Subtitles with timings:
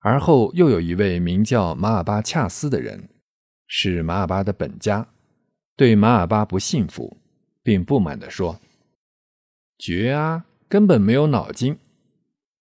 [0.00, 3.08] 而后又有一位名叫马尔巴恰斯的人，
[3.66, 5.08] 是马尔巴的本家，
[5.76, 7.16] 对马尔巴不信服，
[7.62, 8.60] 并不满地说
[9.78, 11.76] ：“绝啊，根本没有脑筋。”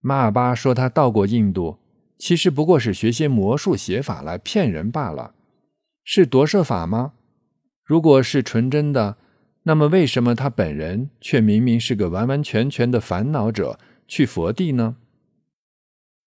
[0.01, 1.77] 马尔巴说他到过印度，
[2.17, 5.35] 其实不过是学些魔术写法来骗人罢了，
[6.03, 7.13] 是夺舍法吗？
[7.83, 9.17] 如果是纯真的，
[9.63, 14.95] 那么为什么他本人却明明是个完完全全的烦恼者去佛地呢？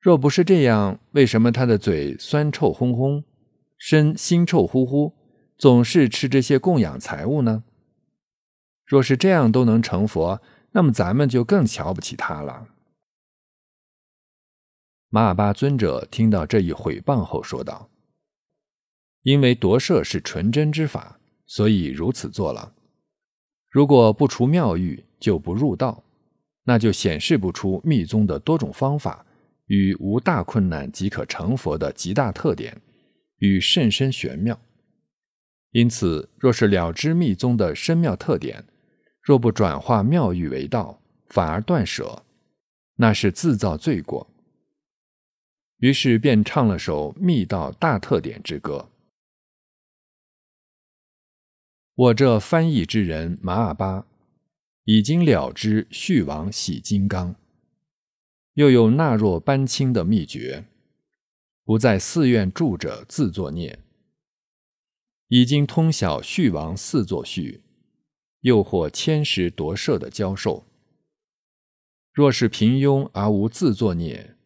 [0.01, 3.23] 若不是这样，为什么他的嘴酸臭烘烘，
[3.77, 5.13] 身腥臭乎乎，
[5.59, 7.65] 总是吃这些供养财物呢？
[8.87, 10.41] 若是这样都能成佛，
[10.73, 12.69] 那么咱们就更瞧不起他了。
[15.11, 17.91] 马尔巴尊者听到这一毁谤后说道
[19.23, 22.73] ：“因为夺舍是纯真之法，所以如此做了。
[23.69, 26.03] 如果不除妙欲，就不入道，
[26.65, 29.27] 那就显示不出密宗的多种方法。”
[29.71, 32.77] 与无大困难即可成佛的极大特点，
[33.39, 34.61] 与甚深玄妙。
[35.71, 38.65] 因此，若是了知密宗的深妙特点，
[39.23, 42.25] 若不转化妙欲为道，反而断舍，
[42.97, 44.29] 那是自造罪过。
[45.77, 48.91] 于是便唱了首密道大特点之歌。
[51.95, 54.05] 我这翻译之人马尔巴，
[54.83, 57.37] 已经了知续王喜金刚。
[58.61, 60.67] 又有纳若班清的秘诀，
[61.65, 63.79] 不在寺院住着自作孽，
[65.29, 67.63] 已经通晓续王四作序，
[68.41, 70.67] 又或千时夺舍的教授。
[72.13, 74.37] 若是平庸而无自作孽，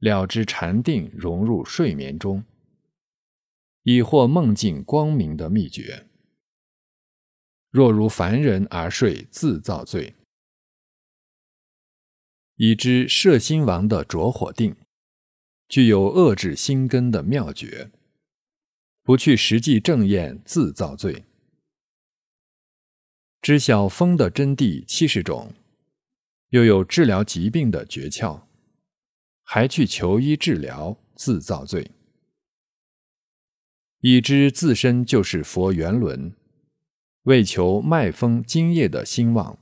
[0.00, 2.42] 了知禅定融入睡眠中，
[3.84, 6.08] 已获梦境光明的秘诀。
[7.70, 10.17] 若如凡人而睡自造罪。
[12.58, 14.74] 已知摄心王的着火定，
[15.68, 17.92] 具有遏制心根的妙诀，
[19.04, 21.24] 不去实际正验自造罪。
[23.40, 25.54] 知晓风的真谛七十种，
[26.48, 28.42] 又有治疗疾病的诀窍，
[29.44, 31.92] 还去求医治疗自造罪。
[34.00, 36.34] 已知自身就是佛圆轮，
[37.22, 39.56] 为求脉风精液的兴旺。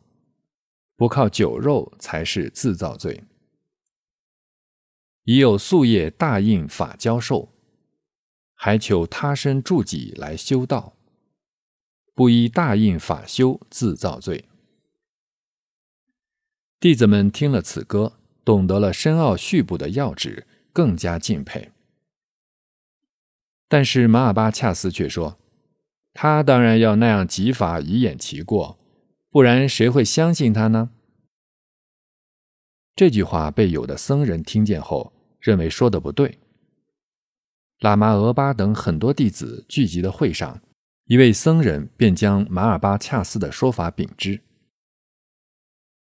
[0.97, 3.23] 不靠酒肉才是自造罪。
[5.25, 7.53] 已有素业大印法教授，
[8.55, 10.97] 还求他身助己来修道，
[12.15, 14.47] 不依大印法修自造罪。
[16.79, 21.73] 弟子们听了此歌，懂得了深奥序部的要旨，更加敬佩。
[23.69, 25.39] 但是马尔巴恰斯却说
[26.15, 28.79] ：“他当然要那样集法以掩其过。”
[29.37, 30.89] 不然谁会相信他呢？
[32.95, 36.39] 这句话被有的僧人听见后，认为说的不对。
[37.81, 40.59] 喇嘛俄巴等很多弟子聚集的会上，
[41.05, 44.41] 一位僧人便将马尔巴恰斯的说法禀知。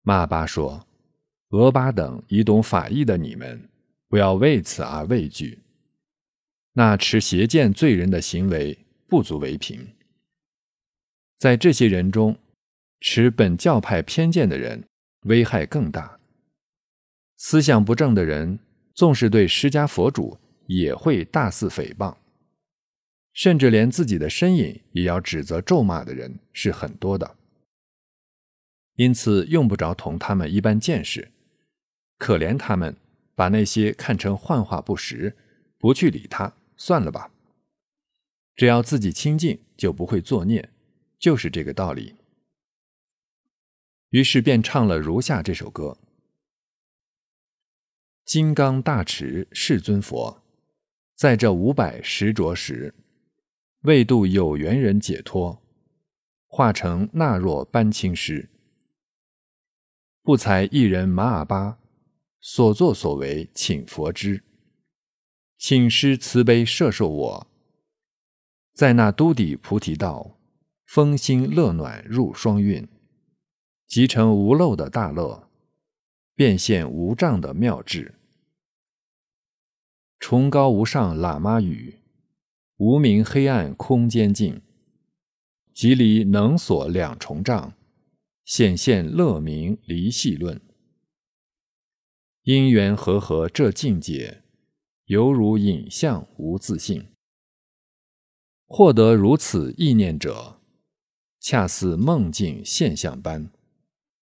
[0.01, 0.85] 马尔巴说
[1.51, 3.69] ：“俄巴等已懂法义的你们，
[4.09, 5.57] 不要为此而畏惧。
[6.73, 8.77] 那持邪见罪人的行为
[9.07, 9.87] 不足为凭。
[11.37, 12.37] 在这些人中。”
[13.01, 14.87] 持本教派偏见的人
[15.23, 16.19] 危害更大。
[17.35, 18.59] 思想不正的人，
[18.93, 22.15] 纵使对释迦佛主也会大肆诽谤，
[23.33, 27.35] 甚至连自己的身影也要指责咒骂的人是很多的。
[28.97, 31.31] 因此，用不着同他们一般见识。
[32.19, 32.95] 可怜他们，
[33.33, 35.35] 把那些看成幻化不实，
[35.79, 37.31] 不去理他，算了吧。
[38.55, 40.69] 只要自己清净，就不会作孽，
[41.17, 42.13] 就是这个道理。
[44.11, 45.97] 于是便唱了如下这首歌：
[48.25, 50.43] 金刚大持世尊佛，
[51.15, 52.93] 在这五百十着时，
[53.83, 55.61] 为度有缘人解脱，
[56.45, 58.49] 化成那若般清师，
[60.21, 61.79] 不才一人马尔巴，
[62.41, 64.43] 所作所为请佛知，
[65.57, 67.47] 请师慈悲摄受我，
[68.73, 70.37] 在那都底菩提道，
[70.85, 72.85] 风心乐暖入双运。
[73.91, 75.49] 集成无漏的大乐，
[76.33, 78.15] 变现无障的妙智。
[80.17, 81.99] 崇高无上喇嘛语，
[82.77, 84.61] 无明黑暗空间境，
[85.73, 87.73] 即离能所两重障，
[88.45, 90.61] 显现乐明离系论。
[92.43, 94.41] 因缘和合这境界，
[95.07, 97.07] 犹如影像无自性。
[98.67, 100.61] 获得如此意念者，
[101.41, 103.51] 恰似梦境现象般。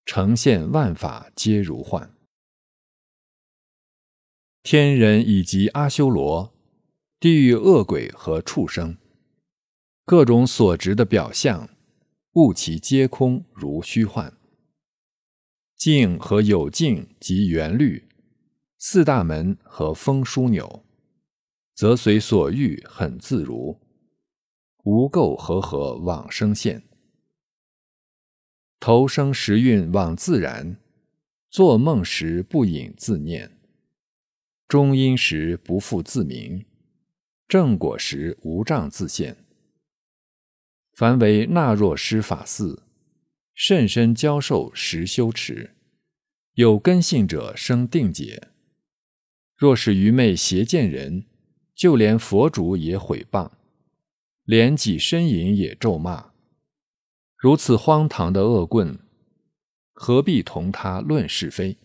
[0.05, 2.15] 呈现万法皆如幻。
[4.63, 6.53] 天人以及阿修罗，
[7.19, 8.97] 地狱恶鬼和畜生，
[10.05, 11.69] 各种所执的表象，
[12.33, 14.37] 悟其皆空如虚幻。
[15.75, 18.07] 静和有静及圆律，
[18.77, 20.85] 四大门和风枢纽，
[21.73, 23.79] 则随所欲很自如，
[24.83, 26.90] 无垢和合往生现。
[28.81, 30.75] 投生时运往自然，
[31.51, 33.51] 做梦时不引自念，
[34.67, 36.65] 中阴时不复自明，
[37.47, 39.37] 正果时无障自现。
[40.93, 42.81] 凡为纳若施法寺，
[43.53, 45.75] 甚深教授实修持，
[46.55, 48.47] 有根性者生定解。
[49.55, 51.25] 若是愚昧邪见人，
[51.75, 53.51] 就连佛主也毁谤，
[54.43, 56.30] 连己身影也咒骂。
[57.41, 58.99] 如此荒唐的恶棍，
[59.93, 61.79] 何必同他论是非？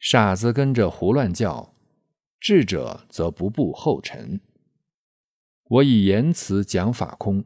[0.00, 1.76] 傻子跟着胡乱叫，
[2.40, 4.40] 智者则不步后尘。
[5.62, 7.44] 我以言辞讲法空，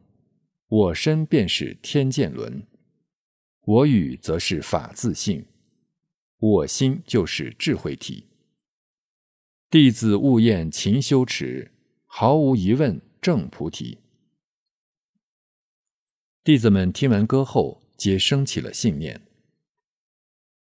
[0.67, 2.65] 我身便是天剑轮，
[3.61, 5.45] 我语则是法自性，
[6.39, 8.25] 我心就是智慧体。
[9.69, 11.71] 弟子勿厌勤修持，
[12.07, 13.99] 毫无疑问正菩提。
[16.45, 19.19] 弟子们听完歌后，皆升起了信念。